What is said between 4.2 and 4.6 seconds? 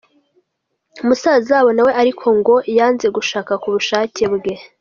bwe.